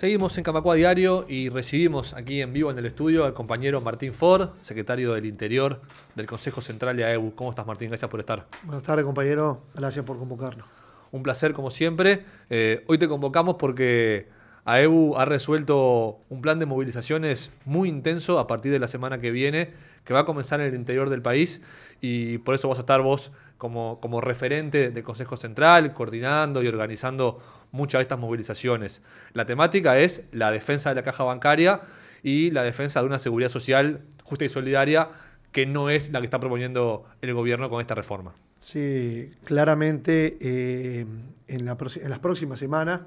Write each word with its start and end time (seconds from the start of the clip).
Seguimos 0.00 0.38
en 0.38 0.44
Capacua 0.44 0.76
Diario 0.76 1.26
y 1.28 1.50
recibimos 1.50 2.14
aquí 2.14 2.40
en 2.40 2.54
vivo 2.54 2.70
en 2.70 2.78
el 2.78 2.86
estudio 2.86 3.26
al 3.26 3.34
compañero 3.34 3.82
Martín 3.82 4.14
Ford, 4.14 4.48
secretario 4.62 5.12
del 5.12 5.26
Interior 5.26 5.82
del 6.14 6.24
Consejo 6.24 6.62
Central 6.62 6.96
de 6.96 7.04
AEU. 7.04 7.34
¿Cómo 7.34 7.50
estás, 7.50 7.66
Martín? 7.66 7.90
Gracias 7.90 8.10
por 8.10 8.18
estar. 8.18 8.46
Buenas 8.62 8.82
tardes, 8.82 9.04
compañero. 9.04 9.60
Gracias 9.74 10.02
por 10.02 10.16
convocarnos. 10.16 10.66
Un 11.12 11.22
placer, 11.22 11.52
como 11.52 11.68
siempre. 11.68 12.24
Eh, 12.48 12.82
hoy 12.88 12.96
te 12.96 13.08
convocamos 13.08 13.56
porque 13.56 14.26
AEU 14.64 15.16
ha 15.16 15.24
resuelto 15.24 16.20
un 16.28 16.40
plan 16.42 16.58
de 16.58 16.66
movilizaciones 16.66 17.50
muy 17.64 17.88
intenso 17.88 18.38
a 18.38 18.46
partir 18.46 18.72
de 18.72 18.78
la 18.78 18.88
semana 18.88 19.20
que 19.20 19.30
viene, 19.30 19.72
que 20.04 20.14
va 20.14 20.20
a 20.20 20.24
comenzar 20.24 20.60
en 20.60 20.66
el 20.66 20.74
interior 20.74 21.10
del 21.10 21.22
país 21.22 21.62
y 22.00 22.38
por 22.38 22.54
eso 22.54 22.68
vas 22.68 22.78
a 22.78 22.82
estar 22.82 23.00
vos 23.02 23.32
como, 23.58 24.00
como 24.00 24.20
referente 24.20 24.90
del 24.90 25.02
Consejo 25.02 25.36
Central, 25.36 25.92
coordinando 25.92 26.62
y 26.62 26.68
organizando 26.68 27.42
muchas 27.72 28.00
de 28.00 28.02
estas 28.02 28.18
movilizaciones. 28.18 29.02
La 29.32 29.44
temática 29.44 29.98
es 29.98 30.24
la 30.32 30.50
defensa 30.50 30.90
de 30.90 30.96
la 30.96 31.02
caja 31.02 31.24
bancaria 31.24 31.80
y 32.22 32.50
la 32.50 32.62
defensa 32.62 33.00
de 33.00 33.06
una 33.06 33.18
seguridad 33.18 33.48
social 33.48 34.02
justa 34.24 34.44
y 34.44 34.48
solidaria 34.48 35.08
que 35.52 35.66
no 35.66 35.90
es 35.90 36.10
la 36.10 36.20
que 36.20 36.26
está 36.26 36.38
proponiendo 36.38 37.04
el 37.22 37.34
gobierno 37.34 37.68
con 37.70 37.80
esta 37.80 37.94
reforma. 37.94 38.34
Sí, 38.60 39.32
claramente 39.44 40.36
eh, 40.40 41.06
en, 41.48 41.64
las 41.64 42.18
próximas 42.20 42.58
semanas 42.58 43.00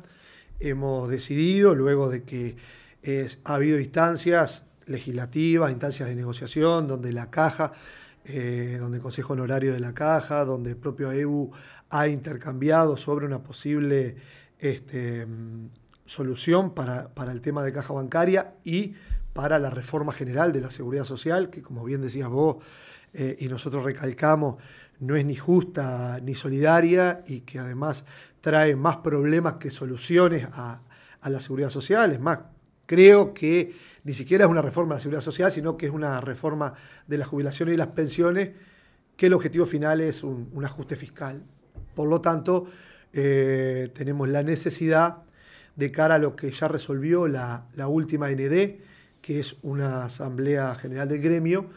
hemos 0.69 1.09
decidido, 1.09 1.75
luego 1.75 2.09
de 2.09 2.23
que 2.23 2.55
ha 3.43 3.53
habido 3.55 3.79
instancias 3.79 4.65
legislativas, 4.85 5.71
instancias 5.71 6.09
de 6.09 6.15
negociación, 6.15 6.87
donde 6.87 7.11
la 7.11 7.29
caja 7.29 7.73
eh, 8.25 8.77
donde 8.79 8.97
el 8.97 9.03
Consejo 9.03 9.33
Honorario 9.33 9.73
de 9.73 9.81
la 9.81 9.93
Caja, 9.93 10.45
donde 10.45 10.69
el 10.69 10.77
propio 10.77 11.09
AEU 11.09 11.51
ha 11.89 12.07
intercambiado 12.07 12.95
sobre 12.95 13.25
una 13.25 13.43
posible 13.43 14.15
este, 14.59 15.27
solución 16.05 16.73
para, 16.73 17.11
el 17.29 17.41
tema 17.41 17.63
de 17.63 17.73
caja 17.73 17.93
bancaria 17.93 18.53
y 18.63 18.93
para 19.33 19.59
la 19.59 19.69
reforma 19.69 20.13
general 20.13 20.53
de 20.53 20.61
la 20.61 20.71
seguridad 20.71 21.03
social, 21.03 21.49
que 21.49 21.61
como 21.61 21.83
bien 21.83 22.01
decías 22.01 22.29
vos 22.29 22.63
eh, 23.13 23.35
y 23.39 23.47
nosotros 23.49 23.83
recalcamos, 23.83 24.55
no 25.01 25.17
es 25.17 25.25
ni 25.25 25.35
justa 25.35 26.19
ni 26.23 26.33
solidaria 26.33 27.25
y 27.27 27.41
que 27.41 27.59
además 27.59 28.05
trae 28.43 28.75
más 28.75 28.97
problemas 28.97 29.53
que 29.53 29.71
soluciones 29.71 30.45
a, 30.51 30.81
la 31.23 31.39
seguridad 31.39 31.69
social. 31.69 32.11
Es 32.11 32.19
más, 32.19 32.39
creo 32.85 33.33
que 33.33 33.73
ni 34.03 34.13
siquiera 34.13 34.43
es 34.43 34.51
una 34.51 34.61
reforma 34.61 34.95
de 34.95 34.97
la 34.97 34.99
seguridad 34.99 35.21
social, 35.21 35.49
sino 35.49 35.77
que 35.77 35.85
es 35.85 35.93
una 35.93 36.19
reforma 36.19 36.73
de 37.07 37.17
las 37.17 37.29
jubilaciones 37.29 37.75
y 37.75 37.77
las 37.77 37.87
pensiones, 37.87 38.49
que 39.15 39.27
el 39.27 39.33
objetivo 39.33 39.65
final 39.65 40.01
es 40.01 40.23
un, 40.23 40.51
ajuste 40.61 40.97
fiscal. 40.97 41.41
Por 41.95 42.09
lo 42.09 42.19
tanto, 42.19 42.67
eh, 43.13 43.89
tenemos 43.93 44.27
la 44.27 44.43
necesidad 44.43 45.19
de 45.77 45.91
cara 45.91 46.15
a 46.15 46.19
lo 46.19 46.35
que 46.35 46.51
ya 46.51 46.67
resolvió 46.67 47.29
la, 47.29 47.65
última 47.87 48.29
ND, 48.29 48.81
que 49.21 49.39
es 49.39 49.55
una 49.61 50.03
asamblea 50.03 50.75
general 50.75 51.07
del 51.07 51.21
gremio, 51.21 51.69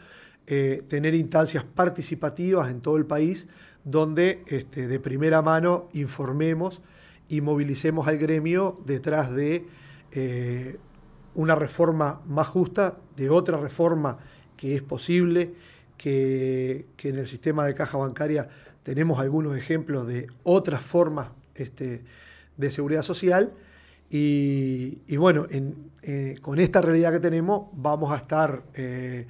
eh, 0.45 0.83
tener 0.89 1.15
instancias 1.15 1.63
participativas 1.63 2.69
en 2.69 2.81
todo 2.81 2.97
el 2.97 3.05
país 3.05 3.47
donde 3.87 4.43
este, 4.47 4.87
de 4.87 4.99
primera 4.99 5.41
mano 5.41 5.87
informemos 5.93 6.81
y 7.29 7.39
movilicemos 7.39 8.07
al 8.07 8.17
gremio 8.17 8.77
detrás 8.85 9.31
de 9.31 9.65
eh, 10.11 10.77
una 11.35 11.55
reforma 11.55 12.21
más 12.27 12.47
justa, 12.47 12.97
de 13.15 13.29
otra 13.29 13.57
reforma 13.57 14.17
que 14.57 14.75
es 14.75 14.81
posible, 14.81 15.53
que, 15.97 16.85
en 17.01 17.15
el 17.15 17.25
sistema 17.25 17.65
de 17.65 17.73
caja 17.73 17.97
bancaria 17.97 18.49
tenemos 18.83 19.19
algunos 19.19 19.55
ejemplos 19.55 20.05
de 20.05 20.27
otras 20.43 20.81
formas 20.83 21.29
este, 21.55 22.03
de 22.57 22.71
seguridad 22.71 23.03
social. 23.03 23.53
Y, 24.09 25.15
bueno, 25.17 25.47
eh, 26.01 26.35
con 26.41 26.59
esta 26.59 26.81
realidad 26.81 27.11
que 27.11 27.19
tenemos, 27.19 27.67
vamos 27.73 28.11
a 28.11 28.17
estar 28.17 28.63
eh, 28.73 29.27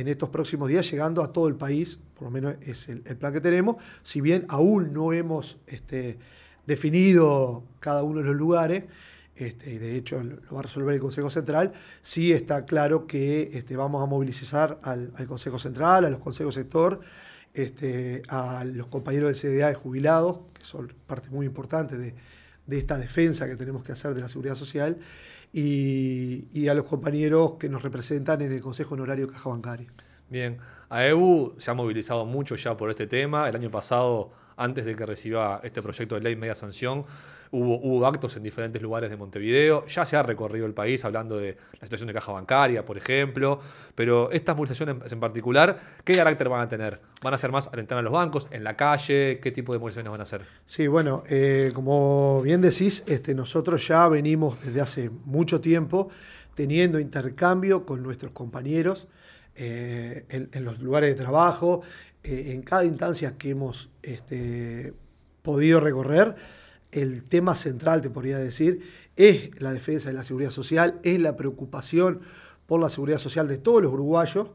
en 0.00 0.08
estos 0.08 0.28
próximos 0.28 0.68
días 0.68 0.88
llegando 0.90 1.22
a 1.22 1.32
todo 1.32 1.48
el 1.48 1.56
país, 1.56 1.98
por 2.14 2.24
lo 2.24 2.30
menos 2.30 2.54
es 2.62 2.88
el, 2.88 3.00
plan 3.00 3.32
que 3.32 3.40
tenemos, 3.40 3.76
si 4.02 4.20
bien 4.20 4.46
aún 4.48 4.92
no 4.92 5.12
hemos 5.12 5.58
este, 5.66 6.18
definido 6.66 7.64
cada 7.80 8.04
uno 8.04 8.20
de 8.20 8.26
los 8.26 8.36
lugares, 8.36 8.84
este, 9.34 9.72
y 9.72 9.78
de 9.78 9.96
hecho 9.96 10.22
lo 10.22 10.54
va 10.54 10.60
a 10.60 10.62
resolver 10.62 10.94
el 10.94 11.00
Consejo 11.00 11.30
Central, 11.30 11.72
sí 12.02 12.32
está 12.32 12.64
claro 12.64 13.06
que 13.06 13.50
este, 13.54 13.76
vamos 13.76 14.02
a 14.02 14.06
movilizar 14.06 14.78
al, 14.82 15.12
Consejo 15.26 15.58
Central, 15.58 16.04
a 16.04 16.10
los 16.10 16.20
consejos 16.20 16.54
sector, 16.54 17.00
a 18.28 18.64
los 18.64 18.86
compañeros 18.86 19.42
del 19.42 19.58
CDA 19.58 19.68
de 19.68 19.74
jubilados, 19.74 20.38
que 20.54 20.64
son 20.64 20.92
parte 21.06 21.28
muy 21.30 21.46
importante 21.46 21.98
de, 21.98 22.14
esta 22.70 22.98
defensa 22.98 23.48
que 23.48 23.56
tenemos 23.56 23.82
que 23.82 23.92
hacer 23.92 24.14
de 24.14 24.20
la 24.20 24.28
seguridad 24.28 24.54
social, 24.54 24.98
y, 25.52 26.68
a 26.68 26.74
los 26.74 26.84
compañeros 26.84 27.54
que 27.58 27.68
nos 27.68 27.82
representan 27.82 28.42
en 28.42 28.52
el 28.52 28.60
Consejo 28.60 28.94
Honorario 28.94 29.28
Caja 29.28 29.48
Bancaria. 29.50 29.88
Bien, 30.28 30.58
AEU 30.90 31.54
se 31.58 31.70
ha 31.70 31.74
movilizado 31.74 32.26
mucho 32.26 32.56
ya 32.56 32.76
por 32.76 32.90
este 32.90 33.06
tema. 33.06 33.48
El 33.48 33.56
año 33.56 33.70
pasado, 33.70 34.30
antes 34.58 34.84
de 34.84 34.94
que 34.94 35.06
reciba 35.06 35.60
este 35.62 35.80
proyecto 35.80 36.16
de 36.16 36.20
ley 36.20 36.36
media 36.36 36.54
sanción, 36.54 37.06
Hubo, 37.50 38.06
actos 38.06 38.36
en 38.36 38.42
diferentes 38.42 38.80
lugares 38.82 39.08
de 39.08 39.16
Montevideo, 39.16 39.86
ya 39.86 40.04
se 40.04 40.16
ha 40.16 40.22
recorrido 40.22 40.66
el 40.66 40.74
país 40.74 41.04
hablando 41.04 41.38
de 41.38 41.56
la 41.80 41.86
situación 41.86 42.08
de 42.08 42.12
caja 42.12 42.32
bancaria, 42.32 42.84
por 42.84 42.98
ejemplo, 42.98 43.60
pero 43.94 44.30
estas 44.30 44.54
movilizaciones 44.54 45.10
en 45.10 45.20
particular, 45.20 45.78
¿qué 46.04 46.12
carácter 46.12 46.48
van 46.48 46.60
a 46.60 46.68
tener? 46.68 47.00
¿Van 47.22 47.32
a 47.32 47.38
ser 47.38 47.50
más 47.50 47.70
al 47.72 47.78
entrar 47.78 48.00
a 48.00 48.02
los 48.02 48.12
bancos, 48.12 48.48
en 48.50 48.64
la 48.64 48.76
calle? 48.76 49.40
¿Qué 49.42 49.50
tipo 49.50 49.72
de 49.72 49.78
movilizaciones 49.78 50.10
van 50.10 50.20
a 50.20 50.24
hacer? 50.24 50.42
Sí, 50.66 50.86
bueno, 50.88 51.24
eh, 51.26 51.70
como 51.72 52.42
bien 52.42 52.60
decís, 52.60 53.02
este, 53.06 53.34
nosotros 53.34 53.86
ya 53.88 54.06
venimos 54.08 54.62
desde 54.62 54.82
hace 54.82 55.10
mucho 55.24 55.60
tiempo 55.60 56.10
teniendo 56.54 56.98
intercambio 57.00 57.86
con 57.86 58.02
nuestros 58.02 58.32
compañeros 58.32 59.08
eh, 59.54 60.24
en, 60.28 60.64
los 60.64 60.80
lugares 60.80 61.16
de 61.16 61.22
trabajo, 61.22 61.82
eh, 62.28 62.52
en 62.52 62.62
cada 62.62 62.84
instancia 62.84 63.38
que 63.38 63.50
hemos 63.50 63.88
este, 64.02 64.92
podido 65.40 65.80
recorrer 65.80 66.36
el 66.92 67.24
tema 67.24 67.56
central, 67.56 68.02
te 68.02 68.10
podría 68.10 68.38
decir, 68.38 68.82
es 69.16 69.50
la 69.60 69.72
defensa 69.72 70.10
de 70.10 70.14
la 70.14 70.24
seguridad 70.24 70.50
social, 70.50 71.00
es 71.02 71.18
la 71.20 71.36
preocupación 71.36 72.20
por 72.66 72.80
la 72.80 72.90
seguridad 72.90 73.18
social 73.18 73.48
de 73.48 73.56
todos 73.56 73.82
los 73.82 73.92
uruguayos 73.92 74.48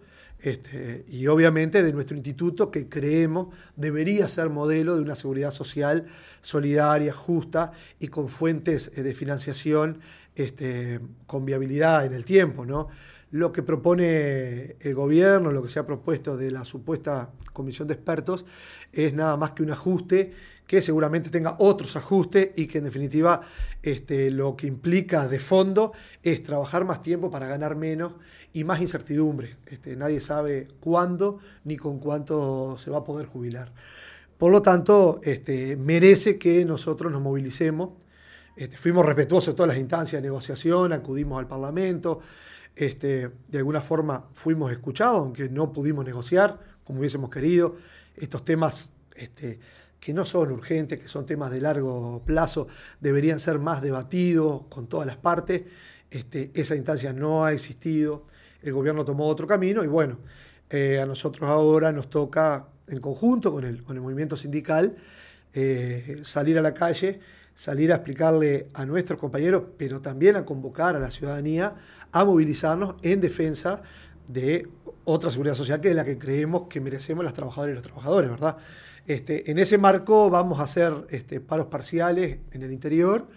este, 0.44 1.06
y 1.08 1.26
obviamente 1.28 1.82
de 1.82 1.94
nuestro 1.94 2.16
instituto 2.18 2.70
que 2.70 2.90
creemos 2.90 3.48
debería 3.76 4.28
ser 4.28 4.50
modelo 4.50 4.96
de 4.96 5.02
una 5.02 5.16
seguridad 5.16 5.52
social 5.52 6.06
solidaria, 6.42 7.12
justa 7.14 7.72
y 8.00 8.10
con 8.10 8.28
fuentes 8.28 8.92
eh, 8.94 9.04
de 9.04 9.14
financiación 9.14 10.00
este, 10.36 11.00
con 11.26 11.46
viabilidad 11.46 12.06
en 12.06 12.14
el 12.14 12.26
tiempo. 12.26 12.66
¿no? 12.66 12.90
Lo 13.34 13.52
que 13.52 13.64
propone 13.64 14.76
el 14.80 14.94
gobierno, 14.94 15.52
lo 15.52 15.64
que 15.64 15.72
se 15.72 15.80
ha 15.80 15.88
propuesto 15.88 16.38
de 16.38 16.52
la 16.52 16.66
supuesta 16.66 17.32
comisión 17.52 17.88
de 17.88 17.96
expertos, 17.96 18.46
es 18.92 19.16
nada 19.16 19.38
más 19.38 19.54
que 19.54 19.64
un 19.64 19.72
ajuste 19.72 20.34
que 20.68 20.84
seguramente 20.84 21.32
tenga 21.32 21.56
otros 21.58 21.96
ajustes 21.96 22.52
y 22.56 22.68
que 22.68 22.78
en 22.78 22.84
definitiva 22.84 23.42
este, 23.82 24.30
lo 24.30 24.56
que 24.56 24.68
implica 24.68 25.28
de 25.28 25.40
fondo 25.40 25.94
es 26.22 26.44
trabajar 26.44 26.86
más 26.86 27.02
tiempo 27.02 27.32
para 27.32 27.48
ganar 27.48 27.76
menos 27.76 28.14
y 28.54 28.66
más 28.66 28.82
incertidumbre. 28.82 29.56
Este, 29.66 29.96
nadie 29.96 30.22
sabe 30.22 30.68
cuándo 30.80 31.40
ni 31.64 31.76
con 31.76 31.98
cuánto 31.98 32.76
se 32.78 32.92
va 32.92 33.00
a 33.00 33.04
poder 33.04 33.26
jubilar. 33.26 33.74
Por 34.38 34.52
lo 34.52 34.62
tanto, 34.62 35.22
este, 35.24 35.76
merece 35.76 36.38
que 36.38 36.64
nosotros 36.66 37.12
nos 37.12 37.24
movilicemos. 37.24 37.94
Este, 38.56 38.78
fuimos 38.78 39.04
respetuosos 39.04 39.56
de 39.56 39.58
todas 39.58 39.70
las 39.70 39.80
instancias 39.80 40.22
de 40.22 40.28
negociación, 40.28 40.94
acudimos 40.94 41.40
al 41.40 41.48
Parlamento, 41.48 42.22
este, 42.76 43.30
de 43.50 43.58
alguna 43.58 43.82
forma 43.82 44.30
fuimos 44.34 44.72
escuchados, 44.72 45.20
aunque 45.20 45.50
no 45.50 45.72
pudimos 45.72 46.06
negociar 46.06 46.60
como 46.84 47.00
hubiésemos 47.00 47.30
querido. 47.30 47.78
Estos 48.16 48.44
temas 48.46 48.90
este, 49.16 49.60
que 50.00 50.14
no 50.14 50.26
son 50.26 50.52
urgentes, 50.52 51.00
que 51.00 51.08
son 51.08 51.26
temas 51.26 51.52
de 51.52 51.62
largo 51.62 52.24
plazo, 52.26 52.68
deberían 53.00 53.40
ser 53.40 53.60
más 53.60 53.82
debatidos 53.82 54.64
con 54.70 54.88
todas 54.88 55.08
las 55.08 55.18
partes. 55.18 55.64
Este, 56.12 56.52
esa 56.54 56.76
instancia 56.76 57.14
no 57.14 57.46
ha 57.46 57.54
existido, 57.54 58.28
el 58.62 58.74
gobierno 58.74 59.04
tomó 59.04 59.28
otro 59.28 59.48
camino 59.48 59.84
y 59.84 59.88
bueno, 59.88 60.18
eh, 60.70 61.00
a 61.00 61.06
nosotros 61.06 61.50
ahora 61.50 61.92
nos 61.92 62.10
toca 62.10 62.68
en 62.88 63.00
conjunto 63.00 63.52
con 63.52 63.64
el, 63.64 63.84
con 63.84 63.96
el 63.96 64.02
movimiento 64.02 64.36
sindical 64.38 64.96
eh, 65.54 66.22
salir 66.24 66.58
a 66.58 66.62
la 66.62 66.74
calle, 66.74 67.20
salir 67.56 67.92
a 67.92 67.96
explicarle 67.96 68.68
a 68.74 68.86
nuestros 68.86 69.20
compañeros, 69.20 69.64
pero 69.78 70.02
también 70.02 70.36
a 70.36 70.46
convocar 70.46 70.96
a 70.96 71.00
la 71.00 71.12
ciudadanía 71.12 71.76
a 72.12 72.26
movilizarnos 72.26 72.96
en 73.02 73.22
defensa 73.22 73.82
de 74.28 74.68
otra 75.04 75.30
seguridad 75.30 75.56
social 75.56 75.82
que 75.82 75.90
es 75.90 75.96
la 75.96 76.06
que 76.06 76.18
creemos 76.18 76.68
que 76.68 76.80
merecemos 76.80 77.26
las 77.26 77.34
trabajadoras 77.34 77.74
y 77.74 77.76
los 77.76 77.84
trabajadores, 77.84 78.30
¿verdad? 78.30 78.58
Este, 79.06 79.52
en 79.52 79.60
ese 79.60 79.78
marco 79.78 80.30
vamos 80.30 80.60
a 80.60 80.64
hacer 80.64 80.94
este, 81.10 81.42
paros 81.42 81.68
parciales 81.68 82.40
en 82.52 82.64
el 82.64 82.72
interior 82.72 83.28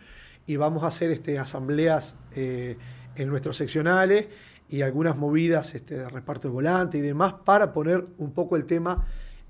y 0.47 0.57
vamos 0.57 0.85
a 0.85 0.89
hacer 0.89 1.11
este, 1.11 1.39
asambleas 1.41 2.17
eh, 2.37 2.77
en 3.17 3.29
nuestros 3.29 3.57
seccionales 3.57 4.27
y 4.69 4.83
algunas 4.83 5.17
movidas 5.17 5.73
de 5.87 6.09
reparto 6.09 6.49
de 6.49 6.55
volante 6.55 6.99
y 6.99 7.01
demás 7.01 7.35
para 7.45 7.73
poner 7.73 8.07
un 8.19 8.33
poco 8.33 8.57
el 8.57 8.65
tema 8.65 9.07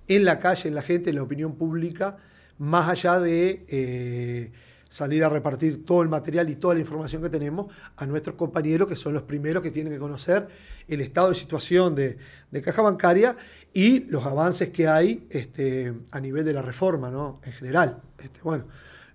en 0.09 0.25
la 0.25 0.39
calle, 0.39 0.69
en 0.69 0.75
la 0.75 0.83
gente, 0.83 1.11
en 1.11 1.17
la 1.17 1.23
opinión 1.23 1.57
pública, 1.57 2.17
más 2.58 2.88
allá 2.88 3.20
de 3.20 3.64
eh, 3.69 4.53
salir 4.88 5.25
a 5.25 5.29
repartir 5.29 5.85
todo 5.85 6.03
el 6.03 6.08
material 6.08 6.49
y 6.49 6.56
toda 6.56 6.75
la 6.75 6.81
información 6.81 7.23
que 7.23 7.29
tenemos 7.29 7.67
a 7.97 8.06
nuestros 8.06 8.37
compañeros, 8.37 8.88
que 8.88 8.97
son 8.97 9.12
los 9.12 9.23
primeros 9.23 9.62
que 9.62 9.70
tienen 9.70 9.93
que 9.93 9.99
conocer 9.99 10.49
el 10.88 11.00
estado 11.00 11.29
de 11.29 11.35
situación 11.35 11.94
de, 11.94 12.19
caja 12.62 12.82
bancaria 12.82 13.37
y 13.75 14.00
los 14.00 14.25
avances 14.25 14.70
que 14.70 14.88
hay 14.88 15.26
este, 15.31 15.93
a 16.11 16.20
nivel 16.20 16.44
de 16.44 16.55
la 16.55 16.62
reforma 16.62 17.11
¿no? 17.11 17.41
en 17.44 17.53
general. 17.53 18.00
Este, 18.19 18.41
bueno, 18.43 18.64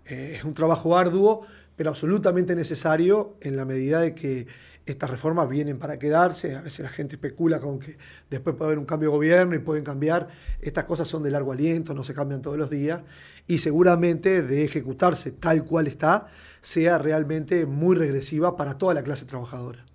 eh, 0.05 0.33
es 0.35 0.43
un 0.43 0.53
trabajo 0.53 0.95
arduo, 0.95 1.47
pero 1.75 1.89
absolutamente 1.89 2.55
necesario 2.55 3.37
en 3.41 3.55
la 3.55 3.65
medida 3.65 4.01
de 4.01 4.13
que 4.13 4.45
estas 4.85 5.09
reformas 5.09 5.47
vienen 5.49 5.77
para 5.79 5.97
quedarse, 5.97 6.55
a 6.55 6.61
veces 6.61 6.79
la 6.79 6.89
gente 6.89 7.15
especula 7.15 7.59
con 7.59 7.79
que 7.79 7.97
después 8.29 8.55
puede 8.55 8.69
haber 8.69 8.79
un 8.79 8.85
cambio 8.85 9.09
de 9.09 9.15
gobierno 9.15 9.55
y 9.55 9.59
pueden 9.59 9.83
cambiar, 9.83 10.27
estas 10.59 10.85
cosas 10.85 11.07
son 11.07 11.23
de 11.23 11.31
largo 11.31 11.51
aliento, 11.51 11.93
no 11.93 12.03
se 12.03 12.13
cambian 12.13 12.41
todos 12.41 12.57
los 12.57 12.69
días, 12.69 13.01
y 13.47 13.59
seguramente 13.59 14.41
de 14.41 14.63
ejecutarse 14.63 15.31
tal 15.31 15.63
cual 15.65 15.87
está, 15.87 16.27
sea 16.61 16.97
realmente 16.97 17.65
muy 17.65 17.95
regresiva 17.95 18.55
para 18.55 18.77
toda 18.77 18.93
la 18.93 19.03
clase 19.03 19.25
trabajadora. 19.25 19.85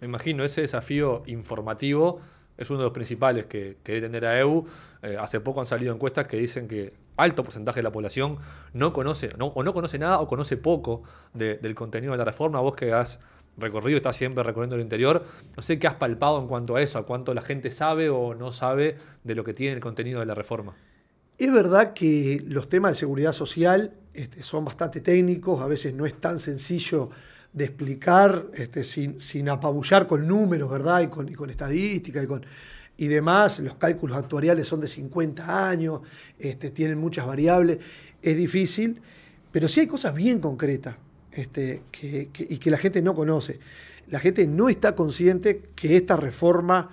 Me 0.00 0.06
imagino 0.06 0.44
ese 0.44 0.62
desafío 0.62 1.22
informativo 1.26 2.20
es 2.56 2.70
uno 2.70 2.80
de 2.80 2.84
los 2.84 2.92
principales 2.92 3.46
que, 3.46 3.76
que 3.82 3.92
debe 3.92 4.06
tener 4.06 4.26
a 4.26 4.38
EU. 4.40 4.64
Eh, 5.02 5.16
hace 5.18 5.40
poco 5.40 5.60
han 5.60 5.66
salido 5.66 5.94
encuestas 5.94 6.26
que 6.26 6.36
dicen 6.36 6.68
que 6.68 6.94
alto 7.16 7.44
porcentaje 7.44 7.80
de 7.80 7.84
la 7.84 7.92
población 7.92 8.38
no 8.72 8.92
conoce 8.92 9.30
o 9.38 9.62
no 9.62 9.72
conoce 9.72 9.98
nada 9.98 10.20
o 10.20 10.26
conoce 10.26 10.56
poco 10.56 11.02
del 11.34 11.74
contenido 11.74 12.12
de 12.12 12.18
la 12.18 12.24
reforma. 12.24 12.60
Vos 12.60 12.74
que 12.74 12.92
has 12.92 13.20
recorrido, 13.56 13.96
estás 13.96 14.16
siempre 14.16 14.42
recorriendo 14.42 14.76
el 14.76 14.82
interior, 14.82 15.24
no 15.56 15.62
sé 15.62 15.78
qué 15.78 15.86
has 15.86 15.94
palpado 15.94 16.38
en 16.40 16.46
cuanto 16.46 16.76
a 16.76 16.82
eso, 16.82 16.98
a 16.98 17.06
cuánto 17.06 17.32
la 17.32 17.40
gente 17.40 17.70
sabe 17.70 18.10
o 18.10 18.34
no 18.34 18.52
sabe 18.52 18.98
de 19.24 19.34
lo 19.34 19.44
que 19.44 19.54
tiene 19.54 19.74
el 19.74 19.80
contenido 19.80 20.20
de 20.20 20.26
la 20.26 20.34
reforma. 20.34 20.74
Es 21.38 21.52
verdad 21.52 21.92
que 21.92 22.42
los 22.46 22.68
temas 22.68 22.92
de 22.92 22.94
seguridad 22.96 23.32
social 23.32 23.92
este, 24.14 24.42
son 24.42 24.64
bastante 24.64 25.02
técnicos, 25.02 25.60
a 25.60 25.66
veces 25.66 25.92
no 25.92 26.06
es 26.06 26.14
tan 26.18 26.38
sencillo 26.38 27.10
de 27.52 27.64
explicar 27.64 28.46
este, 28.54 28.84
sin, 28.84 29.48
apabullar 29.48 30.06
con 30.06 30.26
números, 30.26 30.70
¿verdad? 30.70 31.02
Y 31.02 31.08
con, 31.08 31.28
y 31.28 31.34
con 31.34 31.50
estadística 31.50 32.22
y, 32.22 32.26
con, 32.26 32.44
y 32.96 33.06
demás. 33.06 33.60
Los 33.60 33.76
cálculos 33.76 34.16
actuariales 34.16 34.66
son 34.66 34.80
de 34.80 34.88
50 34.88 35.68
años, 35.68 36.00
este, 36.38 36.70
tienen 36.70 36.98
muchas 36.98 37.26
variables, 37.26 37.78
es 38.22 38.36
difícil, 38.36 39.02
pero 39.52 39.68
sí 39.68 39.80
hay 39.80 39.86
cosas 39.86 40.14
bien 40.14 40.40
concretas 40.40 40.96
que, 41.30 41.82
y 42.38 42.58
que 42.58 42.70
la 42.70 42.78
gente 42.78 43.02
no 43.02 43.14
conoce. 43.14 43.58
La 44.08 44.20
gente 44.20 44.46
no 44.46 44.70
está 44.70 44.94
consciente 44.94 45.62
que 45.74 45.96
esta 45.96 46.16
reforma, 46.16 46.88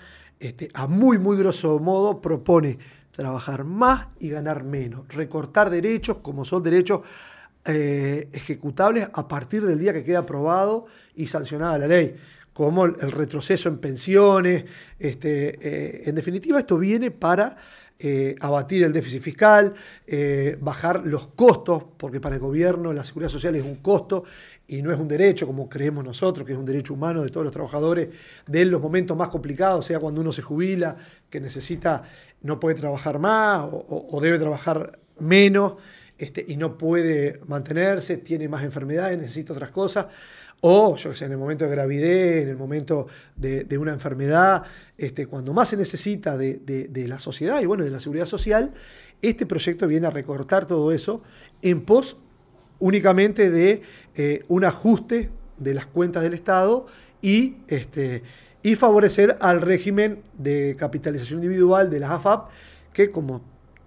a 0.73 0.87
muy, 0.87 1.17
muy 1.17 1.37
grosso 1.37 1.79
modo, 1.79 2.21
propone 2.21 2.77
trabajar 3.13 3.63
más 3.63 4.07
y 4.19 4.29
ganar 4.29 4.63
menos, 4.63 5.07
recortar 5.07 5.69
derechos 5.69 6.17
como 6.17 6.43
son 6.43 6.63
derechos 6.63 7.01
eh, 7.65 8.27
ejecutables 8.33 9.07
a 9.13 9.27
partir 9.27 9.65
del 9.65 9.79
día 9.79 9.93
que 9.93 10.03
queda 10.03 10.19
aprobado 10.19 10.87
y 11.15 11.27
sancionada 11.27 11.77
la 11.77 11.87
ley, 11.87 12.15
como 12.51 12.85
el, 12.85 13.11
retroceso 13.11 13.69
en 13.69 13.77
pensiones. 13.77 14.65
Este, 14.99 15.59
eh, 15.61 16.03
en 16.09 16.15
definitiva, 16.15 16.59
esto 16.59 16.77
viene 16.77 17.11
para 17.11 17.55
eh, 17.99 18.35
abatir 18.41 18.83
el 18.83 18.91
déficit 18.91 19.21
fiscal, 19.21 19.75
bajar 20.59 21.05
los 21.05 21.27
costos, 21.29 21.83
porque 21.95 22.19
para 22.19 22.35
el 22.35 22.41
gobierno 22.41 22.91
la 22.91 23.03
seguridad 23.03 23.29
social 23.29 23.55
es 23.55 23.63
un 23.63 23.75
costo 23.75 24.25
y 24.67 24.81
no 24.81 24.91
es 24.91 24.99
un 24.99 25.07
derecho 25.07 25.45
como 25.45 25.69
creemos 25.69 26.03
nosotros, 26.03 26.45
que 26.45 26.53
es 26.53 26.57
un 26.57 26.65
derecho 26.65 26.93
humano 26.93 27.21
de 27.21 27.29
todos 27.29 27.43
los 27.43 27.53
trabajadores, 27.53 28.09
de 28.47 28.65
los 28.65 28.81
momentos 28.81 29.15
más 29.15 29.29
complicados, 29.29 29.85
sea 29.85 29.99
cuando 29.99 30.21
uno 30.21 30.31
se 30.31 30.41
jubila, 30.41 30.97
que 31.29 31.39
necesita, 31.39 32.03
no 32.43 32.59
puede 32.59 32.75
trabajar 32.75 33.19
más 33.19 33.67
o 33.71 34.19
debe 34.21 34.37
trabajar 34.37 34.99
menos. 35.19 35.75
Este, 36.17 36.45
y 36.47 36.57
no 36.57 36.77
puede 36.77 37.41
mantenerse, 37.47 38.17
tiene 38.17 38.47
más 38.47 38.63
enfermedades, 38.63 39.17
necesita 39.17 39.51
otras 39.51 39.71
cosas, 39.71 40.05
o 40.61 40.95
yo 40.95 41.09
que 41.09 41.17
sé, 41.17 41.25
en 41.25 41.31
el 41.31 41.37
momento 41.37 41.65
de 41.65 41.71
gravidez, 41.71 42.43
en 42.43 42.49
el 42.49 42.55
momento 42.55 43.07
de, 43.35 43.77
una 43.77 43.91
enfermedad, 43.91 44.63
este, 44.97 45.25
cuando 45.25 45.53
más 45.53 45.69
se 45.69 45.75
necesita 45.75 46.37
de, 46.37 47.05
la 47.07 47.19
sociedad 47.19 47.61
y 47.61 47.65
bueno, 47.65 47.83
de 47.83 47.89
la 47.89 47.99
seguridad 47.99 48.27
social, 48.27 48.73
este 49.21 49.45
proyecto 49.45 49.87
viene 49.87 50.07
a 50.07 50.11
recortar 50.11 50.65
todo 50.65 50.91
eso 50.91 51.23
en 51.61 51.81
pos 51.81 52.17
únicamente 52.79 53.49
de 53.49 53.81
eh, 54.15 54.45
un 54.47 54.65
ajuste 54.65 55.29
de 55.57 55.73
las 55.73 55.87
cuentas 55.87 56.23
del 56.23 56.35
Estado 56.35 56.85
y, 57.21 57.57
este, 57.67 58.23
y 58.63 58.75
favorecer 58.75 59.37
al 59.41 59.61
régimen 59.61 60.23
de 60.37 60.75
capitalización 60.79 61.43
individual 61.43 61.89
de 61.89 61.99
las 61.99 62.11
AFAP, 62.11 62.49
que 62.93 63.11
como 63.11 63.41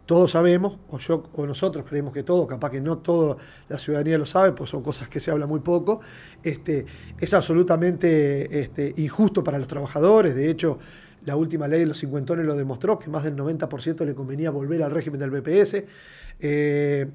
todos 0.05 0.31
sabemos, 0.31 0.79
o 0.89 0.99
yo 0.99 1.25
o 1.35 1.47
nosotros 1.47 1.85
creemos 1.89 2.15
que 2.15 2.23
todo, 2.23 2.47
capaz 2.47 2.71
que 2.71 2.81
no 2.81 2.99
toda 2.99 3.39
la 3.69 3.79
ciudadanía 3.79 4.19
lo 4.19 4.27
sabe, 4.27 4.53
pues 4.53 4.71
son 4.71 4.83
cosas 4.83 5.09
que 5.09 5.19
se 5.19 5.33
habla 5.33 5.47
muy 5.47 5.61
poco, 5.61 6.01
este, 6.45 6.87
es 7.19 7.35
absolutamente 7.35 8.61
este, 8.61 8.95
injusto 8.99 9.43
para 9.43 9.59
los 9.59 9.67
trabajadores. 9.67 10.37
De 10.37 10.49
hecho, 10.49 10.79
la 11.25 11.35
última 11.35 11.67
ley 11.67 11.81
de 11.81 11.87
los 11.87 11.99
cincuentones 11.99 12.47
lo 12.47 12.55
demostró, 12.55 12.99
que 13.01 13.11
más 13.11 13.25
del 13.25 13.35
90% 13.35 14.05
le 14.05 14.15
convenía 14.15 14.51
volver 14.51 14.83
al 14.85 14.93
régimen 14.93 15.19
del 15.19 15.31
BPS. 15.31 15.85
Eh, 16.39 17.07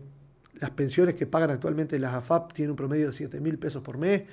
las 0.62 0.70
pensiones 0.70 1.16
que 1.16 1.26
pagan 1.26 1.50
actualmente 1.50 2.00
las 2.00 2.14
AFAP 2.14 2.54
tienen 2.54 2.72
un 2.72 2.76
promedio 2.78 3.08
de 3.08 3.14
7 3.14 3.42
mil 3.42 3.58
pesos 3.58 3.82
por 3.82 3.98
mes. 3.98 4.24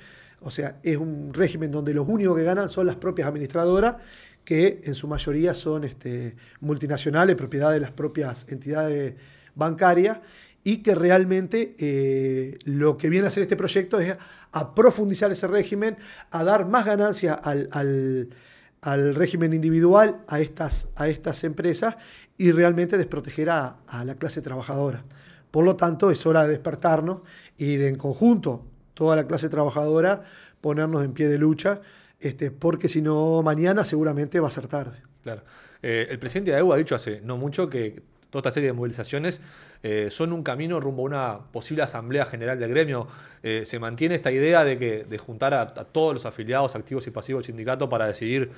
O 0.41 0.51
sea, 0.51 0.79
es 0.83 0.99
un 0.99 1.33
régimen 1.33 1.71
donde 1.71 1.95
los 1.95 2.07
únicos 2.07 2.37
que 2.37 2.45
ganan 2.45 2.69
son 2.69 2.87
las 2.87 2.97
propias 2.97 3.27
administradoras 3.27 3.97
que 4.45 4.83
en 4.85 4.95
su 4.95 5.09
mayoría 5.09 5.55
son 5.55 5.85
este, 5.85 6.37
multinacionales, 6.61 7.35
propiedad 7.35 7.73
de 7.73 7.81
las 7.81 7.93
propias 7.93 8.47
entidades 8.49 9.15
bancarias, 9.55 10.21
y 10.63 10.79
que 10.79 10.95
realmente 10.95 11.75
eh, 11.79 12.59
lo 12.65 12.99
que 12.99 13.09
viene 13.09 13.27
a 13.27 13.29
hacer 13.29 13.43
este 13.43 13.57
proyecto 13.57 13.99
es 13.99 14.17
a 14.53 14.75
profundizar 14.75 15.33
ese 15.33 15.47
régimen, 15.47 15.97
a 16.31 16.45
dar 16.45 16.69
más 16.69 16.85
ganancia 16.85 17.35
al, 17.35 18.29
régimen 18.83 19.55
individual, 19.55 20.23
a 20.29 20.41
estas, 20.41 20.89
a 20.95 21.09
estas 21.09 21.43
empresas, 21.45 21.97
y 22.37 22.53
realmente 22.53 22.99
desproteger 22.99 23.49
a 23.51 23.79
la 24.05 24.15
clase 24.17 24.43
trabajadora. 24.43 25.05
Por 25.59 25.65
lo 25.65 25.75
tanto, 25.75 26.13
es 26.13 26.25
hora 26.25 26.45
de 26.45 26.51
despertarnos 26.51 27.23
y 27.57 27.79
de 27.79 27.89
en 27.89 27.97
conjunto, 27.97 28.65
toda 28.95 29.17
la 29.17 29.27
clase 29.27 29.49
trabajadora, 29.49 30.23
ponernos 30.61 31.05
en 31.05 31.13
pie 31.13 31.27
de 31.27 31.37
lucha 31.37 31.81
este, 32.21 32.53
porque 32.53 32.89
si 32.89 33.03
no, 33.03 33.43
mañana 33.43 33.85
seguramente 33.85 34.39
va 34.39 34.47
a 34.47 34.53
ser 34.53 34.69
tarde. 34.69 34.99
Claro. 35.25 35.43
Eh, 35.83 36.07
el 36.11 36.21
presidente 36.21 36.53
de 36.53 36.59
EU 36.59 36.73
ha 36.73 36.77
dicho 36.77 36.95
hace 36.95 37.21
no 37.23 37.37
mucho 37.37 37.69
que 37.69 38.01
toda 38.31 38.39
esta 38.39 38.53
serie 38.53 38.69
de 38.69 38.73
movilizaciones 38.73 39.41
eh, 39.83 40.11
son 40.13 40.33
un 40.33 40.45
camino 40.45 40.79
rumbo 40.79 41.03
a 41.03 41.07
una 41.07 41.39
posible 41.51 41.83
asamblea 41.83 42.25
general 42.25 42.61
del 42.61 42.71
gremio. 42.71 43.09
Eh, 43.43 43.65
se 43.67 43.81
mantiene 43.81 44.15
esta 44.15 44.31
idea 44.31 44.63
de, 44.63 44.79
que, 44.79 45.07
de 45.11 45.19
juntar 45.19 45.55
a, 45.55 45.75
todos 45.87 46.15
los 46.15 46.25
afiliados 46.25 46.77
activos 46.77 47.05
y 47.09 47.11
pasivos 47.11 47.41
del 47.41 47.47
sindicato 47.47 47.89
para 47.89 48.07
decidir 48.07 48.53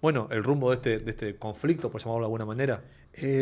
bueno, 0.00 0.28
el 0.30 0.44
rumbo 0.44 0.70
de 0.70 0.76
este, 0.76 0.98
de 0.98 1.10
este 1.10 1.34
conflicto, 1.34 1.90
por 1.90 2.00
llamarlo 2.00 2.20
de 2.20 2.26
alguna 2.26 2.46
manera. 2.46 2.80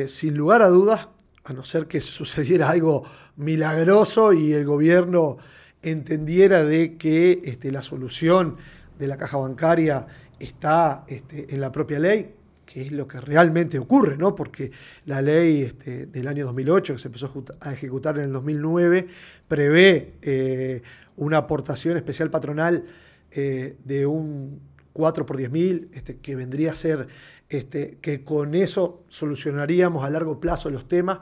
sin 0.08 0.34
lugar 0.34 0.62
a 0.62 0.68
dudas, 0.68 1.08
a 1.44 1.52
no 1.52 1.64
ser 1.64 1.86
que 1.86 2.00
sucediera 2.00 2.70
algo 2.70 3.04
milagroso 3.36 4.32
y 4.32 4.52
el 4.52 4.64
gobierno 4.64 5.38
entendiera 5.82 6.62
de 6.62 6.96
que 6.96 7.42
este, 7.44 7.72
la 7.72 7.82
solución 7.82 8.56
de 8.98 9.06
la 9.06 9.16
caja 9.16 9.36
bancaria 9.36 10.06
está 10.38 11.04
este, 11.08 11.54
en 11.54 11.60
la 11.60 11.72
propia 11.72 11.98
ley, 11.98 12.34
que 12.64 12.82
es 12.82 12.92
lo 12.92 13.06
que 13.06 13.20
realmente 13.20 13.78
ocurre, 13.78 14.16
¿no? 14.16 14.34
Porque 14.34 14.70
la 15.06 15.20
ley 15.20 15.62
este, 15.62 16.06
del 16.06 16.28
año 16.28 16.44
2008, 16.46 16.94
que 16.94 16.98
se 16.98 17.08
empezó 17.08 17.44
a 17.60 17.72
ejecutar 17.72 18.16
en 18.18 18.24
el 18.24 18.32
2009, 18.32 19.08
prevé 19.48 20.14
eh, 20.22 20.82
una 21.16 21.38
aportación 21.38 21.96
especial 21.96 22.30
patronal 22.30 22.84
eh, 23.30 23.76
de 23.84 24.06
un 24.06 24.60
4 24.92 25.26
por 25.26 25.36
10 25.36 25.50
mil, 25.50 25.90
que 26.20 26.36
vendría 26.36 26.72
a 26.72 26.74
ser 26.74 27.08
este, 27.52 27.98
que 28.00 28.24
con 28.24 28.54
eso 28.54 29.04
solucionaríamos 29.08 30.04
a 30.04 30.10
largo 30.10 30.40
plazo 30.40 30.70
los 30.70 30.88
temas, 30.88 31.18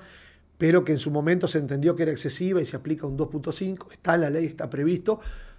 pero 0.57 0.85
que 0.85 0.93
en 0.93 0.99
su 0.99 1.11
momento 1.11 1.49
se 1.49 1.59
entendió 1.59 1.97
que 1.97 2.05
era 2.05 2.13
excesiva 2.13 2.63
y 2.63 2.67
se 2.67 2.77
aplica 2.77 3.05
un 3.05 3.19
2.5, 3.19 3.91
está 3.91 4.17
la 4.17 4.31
ley, 4.31 4.47
está 4.47 4.71
previsto, 4.71 5.19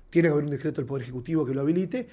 tiene 0.09 0.29
que 0.29 0.31
haber 0.31 0.45
un 0.45 0.51
decreto 0.51 0.79
del 0.79 0.85
Poder 0.85 1.03
Ejecutivo 1.03 1.45
que 1.45 1.53
lo 1.53 1.61
habilite. 1.61 2.07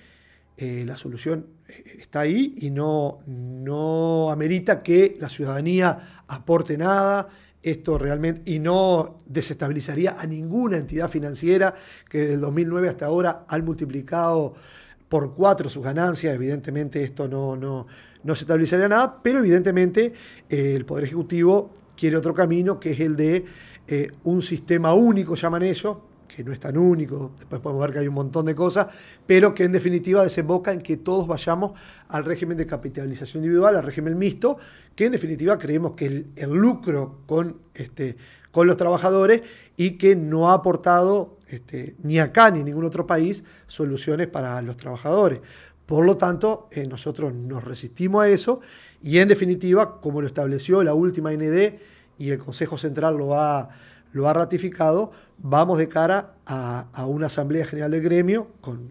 Eh, 0.56 0.82
la 0.84 0.96
solución 0.96 1.46
eh, 1.68 1.98
está 2.00 2.20
ahí 2.20 2.56
y 2.58 2.70
no, 2.70 3.20
no 3.28 4.32
amerita 4.32 4.82
que 4.82 5.16
la 5.20 5.28
ciudadanía 5.28 6.24
aporte 6.26 6.76
nada. 6.76 7.28
Esto 7.62 7.96
realmente, 7.96 8.50
y 8.50 8.58
no 8.58 9.18
desestabilizaría 9.26 10.20
a 10.20 10.26
ninguna 10.26 10.78
entidad 10.78 11.08
financiera 11.08 11.74
que 12.08 12.18
desde 12.18 12.34
el 12.34 12.40
2009 12.40 12.88
hasta 12.88 13.06
ahora 13.06 13.44
han 13.46 13.64
multiplicado 13.64 14.54
por 15.08 15.34
cuatro 15.34 15.68
sus 15.68 15.84
ganancias. 15.84 16.34
Evidentemente 16.34 17.02
esto 17.02 17.28
no, 17.28 17.86
no 18.24 18.34
se 18.34 18.44
estabilizaría 18.44 18.88
nada, 18.88 19.20
pero 19.22 19.38
evidentemente 19.38 20.12
eh, 20.48 20.74
el 20.76 20.84
Poder 20.84 21.04
Ejecutivo 21.04 21.70
quiere 21.96 22.16
otro 22.16 22.34
camino 22.34 22.78
que 22.78 22.90
es 22.90 23.00
el 23.00 23.16
de 23.16 23.44
un 24.24 24.42
sistema 24.42 24.92
único, 24.92 25.34
llaman 25.34 25.62
ellos, 25.62 25.96
que 26.28 26.44
no 26.44 26.52
es 26.52 26.60
tan 26.60 26.76
único, 26.76 27.32
después 27.38 27.60
podemos 27.60 27.82
ver 27.82 27.92
que 27.92 27.98
hay 28.00 28.08
un 28.08 28.14
montón 28.14 28.46
de 28.46 28.54
cosas, 28.54 28.86
pero 29.26 29.54
que 29.54 29.64
en 29.64 29.72
definitiva 29.72 30.22
desemboca 30.22 30.72
en 30.72 30.80
que 30.80 30.98
todos 30.98 31.26
vayamos 31.26 31.72
al 32.08 32.24
régimen 32.24 32.56
de 32.56 32.66
capitalización 32.66 33.42
individual, 33.42 33.76
al 33.76 33.82
régimen 33.82 34.16
mixto, 34.16 34.58
que 34.94 35.06
en 35.06 35.12
definitiva 35.12 35.58
creemos 35.58 35.96
que 35.96 36.26
el, 36.36 36.50
lucro 36.50 37.22
con, 37.26 37.62
este, 37.74 38.16
con 38.50 38.66
los 38.66 38.76
trabajadores 38.76 39.42
y 39.76 39.92
que 39.92 40.14
no 40.14 40.50
ha 40.50 40.54
aportado 40.54 41.38
este, 41.48 41.96
ni 42.02 42.18
acá 42.18 42.50
ni 42.50 42.60
en 42.60 42.66
ningún 42.66 42.84
otro 42.84 43.06
país 43.06 43.42
soluciones 43.66 44.28
para 44.28 44.60
los 44.62 44.76
trabajadores. 44.76 45.40
Por 45.88 46.04
lo 46.04 46.18
tanto, 46.18 46.68
eh, 46.70 46.86
nosotros 46.86 47.32
nos 47.32 47.64
resistimos 47.64 48.22
a 48.22 48.28
eso 48.28 48.60
y 49.02 49.20
en 49.20 49.28
definitiva, 49.28 50.02
como 50.02 50.20
lo 50.20 50.26
estableció 50.26 50.82
la 50.82 50.92
última 50.92 51.32
ND 51.32 51.78
y 52.18 52.28
el 52.28 52.36
Consejo 52.36 52.76
Central 52.76 53.16
lo 53.16 53.40
ha, 53.40 53.70
lo 54.12 54.28
ha 54.28 54.34
ratificado, 54.34 55.12
vamos 55.38 55.78
de 55.78 55.88
cara 55.88 56.34
a, 56.44 57.06
una 57.06 57.28
Asamblea 57.28 57.64
General 57.64 57.90
del 57.90 58.02
Gremio, 58.02 58.48
con, 58.60 58.90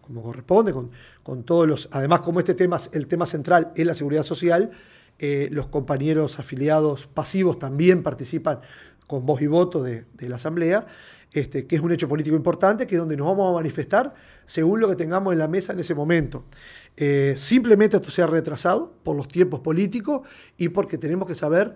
como 0.00 0.22
corresponde, 0.22 0.72
con, 0.72 0.92
con, 1.24 1.42
todos 1.42 1.66
los, 1.66 1.88
además 1.90 2.20
como 2.20 2.38
este 2.38 2.54
tema, 2.54 2.78
el 2.92 3.08
tema 3.08 3.26
central 3.26 3.72
es 3.74 3.84
la 3.84 3.94
seguridad 3.94 4.22
social, 4.22 4.70
eh, 5.18 5.48
los 5.50 5.66
compañeros 5.66 6.38
afiliados 6.38 7.08
pasivos 7.08 7.58
también 7.58 8.04
participan 8.04 8.60
con 9.08 9.26
voz 9.26 9.42
y 9.42 9.48
voto 9.48 9.82
de, 9.82 10.04
la 10.20 10.36
Asamblea, 10.36 10.86
este, 11.32 11.66
que 11.66 11.74
es 11.76 11.82
un 11.82 11.90
hecho 11.90 12.08
político 12.08 12.36
importante, 12.36 12.86
que 12.86 12.94
es 12.94 13.00
donde 13.00 13.16
nos 13.16 13.26
vamos 13.26 13.50
a 13.50 13.54
manifestar 13.54 14.14
según 14.46 14.80
lo 14.80 14.88
que 14.88 14.96
tengamos 14.96 15.32
en 15.32 15.40
la 15.40 15.48
mesa 15.48 15.72
en 15.72 15.80
ese 15.80 15.94
momento. 15.94 16.44
Eh, 16.96 17.34
simplemente 17.36 17.96
esto 17.96 18.10
se 18.10 18.22
ha 18.22 18.26
retrasado 18.26 18.92
por 19.02 19.16
los 19.16 19.26
tiempos 19.26 19.60
políticos 19.60 20.20
y 20.56 20.68
porque 20.68 20.98
tenemos 20.98 21.26
que 21.26 21.34
saber 21.34 21.74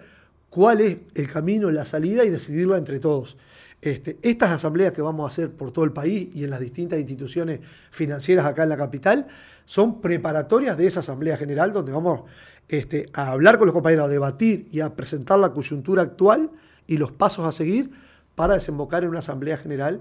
cuál 0.50 0.82
es 0.82 0.98
el 1.14 1.30
camino, 1.30 1.70
la 1.70 1.86
salida 1.86 2.24
y 2.24 2.30
decidirlo 2.30 2.76
entre 2.76 3.00
todos. 3.00 3.38
Este, 3.80 4.18
estas 4.22 4.50
asambleas 4.50 4.92
que 4.92 5.00
vamos 5.02 5.24
a 5.24 5.32
hacer 5.32 5.50
por 5.50 5.72
todo 5.72 5.86
el 5.86 5.92
país 5.92 6.28
y 6.34 6.44
en 6.44 6.50
las 6.50 6.60
distintas 6.60 7.00
instituciones 7.00 7.60
financieras 7.90 8.44
acá 8.44 8.62
en 8.62 8.68
la 8.68 8.76
capital 8.76 9.26
son 9.64 10.02
preparatorias 10.02 10.76
de 10.76 10.86
esa 10.86 11.00
asamblea 11.00 11.38
general 11.38 11.72
donde 11.72 11.92
vamos 11.92 12.22
este, 12.68 13.08
a 13.14 13.32
hablar 13.32 13.58
con 13.58 13.66
los 13.66 13.74
compañeros, 13.74 14.04
a 14.04 14.08
debatir 14.08 14.68
y 14.70 14.80
a 14.80 14.94
presentar 14.94 15.38
la 15.38 15.52
coyuntura 15.52 16.02
actual 16.02 16.50
y 16.86 16.96
los 16.98 17.12
pasos 17.12 17.46
a 17.46 17.52
seguir 17.52 17.90
para 18.34 18.54
desembocar 18.54 19.02
en 19.04 19.10
una 19.10 19.20
asamblea 19.20 19.56
general 19.56 20.00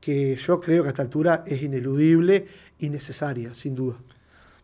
que 0.00 0.36
yo 0.36 0.60
creo 0.60 0.82
que 0.82 0.88
a 0.88 0.90
esta 0.90 1.02
altura 1.02 1.44
es 1.46 1.62
ineludible 1.62 2.46
y 2.78 2.90
necesaria, 2.90 3.54
sin 3.54 3.74
duda. 3.74 3.96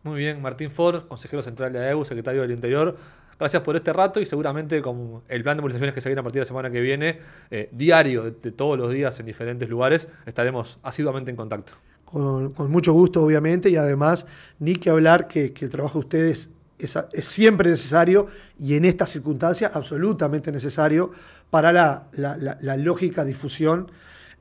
Muy 0.03 0.19
bien, 0.19 0.41
Martín 0.41 0.71
Ford, 0.71 1.07
consejero 1.07 1.43
central 1.43 1.73
de 1.73 1.79
AEU, 1.79 2.05
secretario 2.05 2.41
del 2.41 2.51
Interior. 2.51 2.97
Gracias 3.39 3.63
por 3.63 3.75
este 3.77 3.93
rato 3.93 4.19
y 4.19 4.25
seguramente 4.25 4.81
con 4.81 5.21
el 5.29 5.43
plan 5.43 5.55
de 5.55 5.61
movilizaciones 5.61 5.95
que 5.95 6.01
se 6.01 6.09
viene 6.09 6.19
a 6.19 6.23
partir 6.23 6.39
de 6.39 6.43
la 6.43 6.47
semana 6.47 6.69
que 6.69 6.81
viene, 6.81 7.19
eh, 7.49 7.69
diario, 7.71 8.31
de, 8.31 8.51
todos 8.51 8.77
los 8.77 8.91
días 8.91 9.17
en 9.21 9.25
diferentes 9.25 9.69
lugares, 9.69 10.09
estaremos 10.25 10.77
asiduamente 10.83 11.31
en 11.31 11.37
contacto. 11.37 11.73
Con, 12.03 12.53
mucho 12.69 12.91
gusto, 12.91 13.23
obviamente, 13.23 13.69
y 13.69 13.77
además, 13.77 14.25
ni 14.59 14.75
que 14.75 14.89
hablar 14.89 15.27
que, 15.29 15.53
el 15.57 15.69
trabajo 15.69 15.99
de 15.99 16.05
ustedes 16.05 16.49
es, 16.77 16.97
siempre 17.25 17.69
necesario 17.69 18.27
y 18.59 18.75
en 18.75 18.83
estas 18.83 19.11
circunstancias 19.11 19.71
absolutamente 19.73 20.51
necesario 20.51 21.11
para 21.49 21.71
la, 22.11 22.77
lógica 22.77 23.25
difusión 23.25 23.91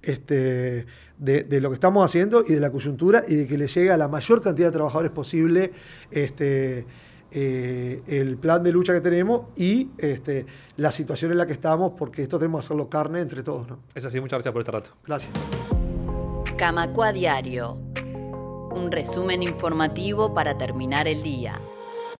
este, 0.02 0.86
de, 1.18 1.60
lo 1.60 1.70
que 1.70 1.74
estamos 1.74 2.04
haciendo 2.04 2.44
y 2.46 2.54
de 2.54 2.60
la 2.60 2.70
coyuntura 2.70 3.24
y 3.26 3.34
de 3.34 3.46
que 3.46 3.58
le 3.58 3.66
llegue 3.66 3.90
a 3.90 3.96
la 3.96 4.08
mayor 4.08 4.40
cantidad 4.40 4.68
de 4.68 4.72
trabajadores 4.72 5.10
posible 5.10 5.72
este, 6.10 6.86
eh, 7.30 8.02
el 8.06 8.36
plan 8.36 8.62
de 8.62 8.72
lucha 8.72 8.92
que 8.92 9.00
tenemos 9.00 9.46
y 9.56 9.88
este, 9.98 10.46
la 10.76 10.92
situación 10.92 11.32
en 11.32 11.38
la 11.38 11.46
que 11.46 11.52
estamos, 11.52 11.92
porque 11.96 12.22
esto 12.22 12.38
tenemos 12.38 12.60
que 12.60 12.66
hacerlo 12.66 12.88
carne 12.88 13.20
entre 13.20 13.42
todos. 13.42 13.68
¿no? 13.68 13.80
Es 13.94 14.04
así, 14.04 14.20
muchas 14.20 14.38
gracias 14.38 14.52
por 14.52 14.62
este 14.62 14.72
rato. 14.72 14.90
Gracias. 15.06 15.32
Camacua 16.56 17.12
Diario. 17.12 17.78
Un 18.70 18.90
resumen 18.92 19.42
informativo 19.42 20.34
para 20.34 20.58
terminar 20.58 21.08
el 21.08 21.22
día. 21.22 21.58